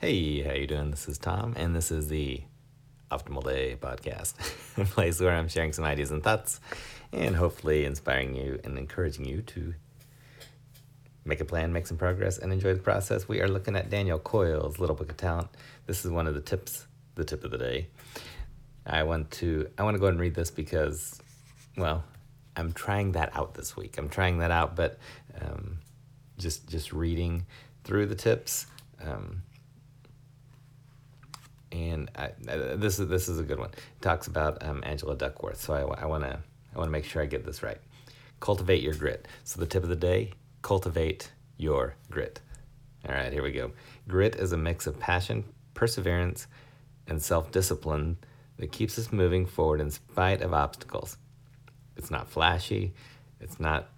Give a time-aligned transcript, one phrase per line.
[0.00, 0.92] Hey, how you doing?
[0.92, 2.40] This is Tom, and this is the
[3.10, 4.34] Optimal Day podcast,
[4.80, 6.60] a place where I'm sharing some ideas and thoughts,
[7.12, 9.74] and hopefully inspiring you and encouraging you to
[11.24, 13.26] make a plan, make some progress, and enjoy the process.
[13.26, 15.48] We are looking at Daniel Coyle's Little Book of Talent.
[15.86, 16.86] This is one of the tips,
[17.16, 17.88] the tip of the day.
[18.86, 21.20] I want to I want to go ahead and read this because,
[21.76, 22.04] well,
[22.54, 23.98] I'm trying that out this week.
[23.98, 24.96] I'm trying that out, but
[25.40, 25.78] um,
[26.38, 27.46] just just reading
[27.82, 28.66] through the tips.
[29.04, 29.42] Um,
[31.72, 32.30] and I,
[32.76, 33.70] this is this is a good one.
[33.70, 36.38] It talks about um, Angela Duckworth, so I want to
[36.74, 37.78] I want to make sure I get this right.
[38.40, 39.26] Cultivate your grit.
[39.44, 40.32] So the tip of the day:
[40.62, 42.40] cultivate your grit.
[43.08, 43.72] All right, here we go.
[44.06, 45.44] Grit is a mix of passion,
[45.74, 46.46] perseverance,
[47.06, 48.18] and self-discipline
[48.58, 51.16] that keeps us moving forward in spite of obstacles.
[51.96, 52.94] It's not flashy.
[53.40, 53.88] It's not,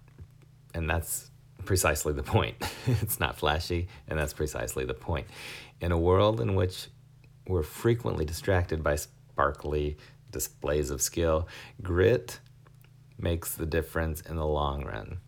[0.73, 1.31] and that's
[1.65, 2.55] precisely the point.
[2.87, 5.27] it's not flashy, and that's precisely the point.
[5.79, 6.87] In a world in which
[7.51, 9.97] we're frequently distracted by sparkly
[10.31, 11.47] displays of skill.
[11.81, 12.39] Grit
[13.19, 15.19] makes the difference in the long run.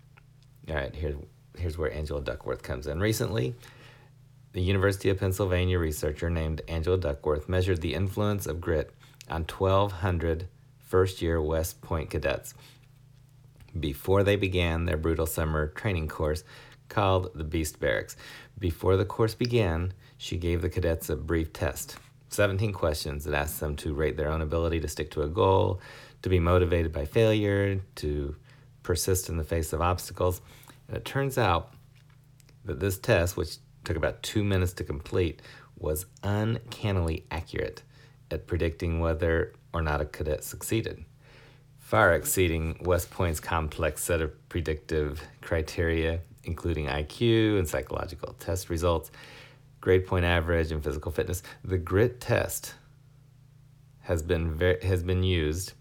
[0.70, 1.16] All right, here,
[1.58, 3.00] here's where Angela Duckworth comes in.
[3.00, 3.54] Recently,
[4.54, 8.92] the University of Pennsylvania researcher named Angela Duckworth measured the influence of grit
[9.30, 10.48] on 1,200
[10.80, 12.54] first year West Point cadets
[13.78, 16.44] before they began their brutal summer training course
[16.88, 18.16] called the Beast Barracks.
[18.58, 21.98] Before the course began, she gave the cadets a brief test
[22.34, 25.80] 17 questions that asked them to rate their own ability to stick to a goal,
[26.22, 28.36] to be motivated by failure, to
[28.82, 30.42] persist in the face of obstacles.
[30.88, 31.74] And it turns out
[32.66, 35.42] that this test, which took about two minutes to complete,
[35.78, 37.84] was uncannily accurate
[38.32, 41.04] at predicting whether or not a cadet succeeded,
[41.80, 49.12] far exceeding West Point's complex set of predictive criteria, including IQ and psychological test results
[49.84, 51.44] grade point average, and physical fitness.
[51.66, 52.74] The grit test
[54.04, 55.74] has been ver- has been used.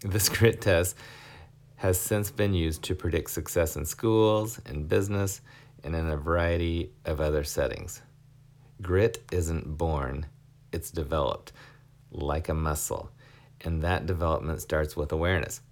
[0.00, 0.96] This grit test
[1.74, 5.40] has since been used to predict success in schools, in business,
[5.82, 8.00] and in a variety of other settings.
[8.80, 10.26] Grit isn't born,
[10.70, 11.50] it's developed
[12.12, 13.10] like a muscle.
[13.62, 15.62] And that development starts with awareness.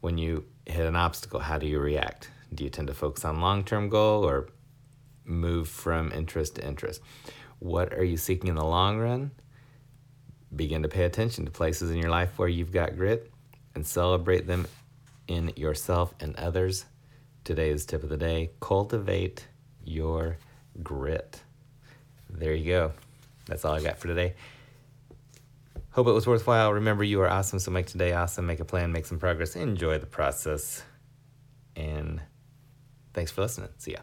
[0.00, 2.30] When you hit an obstacle, how do you react?
[2.54, 4.48] Do you tend to focus on long term goal or
[5.24, 7.00] move from interest to interest.
[7.58, 9.30] What are you seeking in the long run?
[10.54, 13.30] Begin to pay attention to places in your life where you've got grit
[13.74, 14.66] and celebrate them
[15.26, 16.84] in yourself and others.
[17.42, 19.46] Today's tip of the day cultivate
[19.84, 20.38] your
[20.82, 21.42] grit.
[22.30, 22.92] There you go.
[23.46, 24.34] That's all I got for today.
[25.90, 26.72] Hope it was worthwhile.
[26.72, 28.46] Remember, you are awesome, so make today awesome.
[28.46, 30.82] Make a plan, make some progress, enjoy the process.
[31.76, 32.20] And
[33.12, 33.70] thanks for listening.
[33.78, 34.00] See ya.